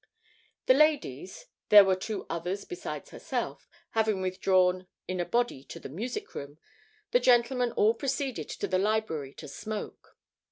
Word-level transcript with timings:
The 0.65 0.73
ladies 0.73 1.45
(there 1.69 1.85
were 1.85 1.95
two 1.95 2.25
others 2.27 2.65
besides 2.65 3.11
herself) 3.11 3.69
having 3.91 4.19
withdrawn 4.19 4.87
in 5.07 5.19
a 5.19 5.25
body 5.25 5.63
to 5.65 5.79
the 5.79 5.89
music 5.89 6.33
room, 6.33 6.57
the 7.11 7.19
gentlemen 7.19 7.71
all 7.73 7.93
proceeded 7.93 8.49
to 8.49 8.67
the 8.67 8.79
library 8.79 9.35
to 9.35 9.47
smoke. 9.47 10.17